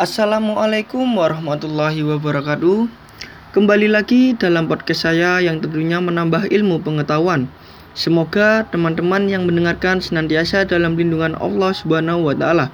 [0.00, 2.88] Assalamualaikum warahmatullahi wabarakatuh.
[3.52, 7.52] Kembali lagi dalam podcast saya yang tentunya menambah ilmu pengetahuan.
[7.92, 12.72] Semoga teman-teman yang mendengarkan senantiasa dalam lindungan Allah Subhanahu wa taala.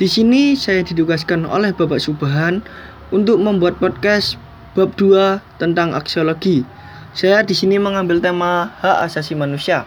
[0.00, 2.64] Di sini saya ditugaskan oleh Bapak Subhan
[3.12, 4.40] untuk membuat podcast
[4.72, 6.64] bab 2 tentang aksiologi.
[7.12, 9.84] Saya di sini mengambil tema hak asasi manusia.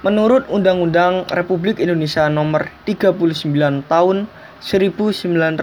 [0.00, 4.32] Menurut Undang-Undang Republik Indonesia Nomor 39 Tahun
[4.64, 5.60] 1999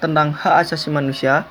[0.00, 1.48] tentang hak asasi manusia,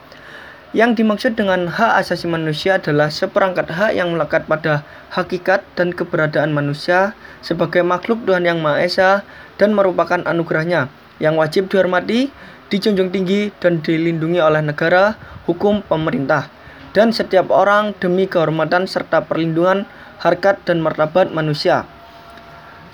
[0.69, 6.53] yang dimaksud dengan hak asasi manusia adalah seperangkat hak yang melekat pada hakikat dan keberadaan
[6.53, 9.09] manusia sebagai makhluk Tuhan Yang Maha Esa
[9.57, 12.29] dan merupakan anugerahnya yang wajib dihormati,
[12.69, 15.17] dijunjung tinggi, dan dilindungi oleh negara,
[15.49, 16.53] hukum, pemerintah,
[16.93, 19.89] dan setiap orang demi kehormatan serta perlindungan
[20.21, 21.89] harkat dan martabat manusia.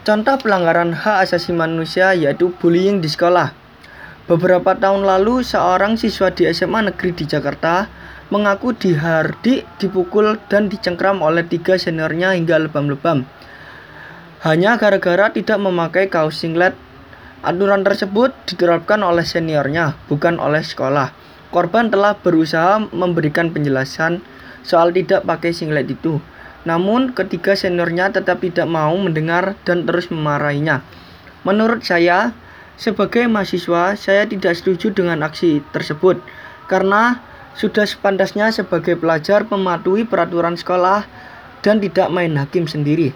[0.06, 3.66] Contoh pelanggaran hak asasi manusia yaitu bullying di sekolah
[4.26, 7.86] Beberapa tahun lalu, seorang siswa di SMA negeri di Jakarta
[8.34, 13.30] mengaku dihardik, dipukul, dan dicengkram oleh tiga seniornya hingga lebam-lebam.
[14.42, 16.74] Hanya gara-gara tidak memakai kaos singlet.
[17.46, 21.14] Aturan tersebut diterapkan oleh seniornya, bukan oleh sekolah.
[21.54, 24.26] Korban telah berusaha memberikan penjelasan
[24.66, 26.18] soal tidak pakai singlet itu.
[26.66, 30.82] Namun, ketiga seniornya tetap tidak mau mendengar dan terus memarahinya.
[31.46, 32.34] Menurut saya,
[32.76, 36.20] sebagai mahasiswa, saya tidak setuju dengan aksi tersebut
[36.68, 37.24] karena
[37.56, 41.08] sudah sepantasnya sebagai pelajar mematuhi peraturan sekolah
[41.64, 43.16] dan tidak main hakim sendiri.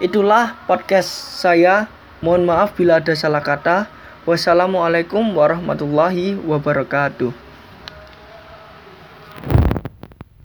[0.00, 1.92] Itulah podcast saya.
[2.24, 3.92] Mohon maaf bila ada salah kata.
[4.24, 7.45] Wassalamualaikum warahmatullahi wabarakatuh.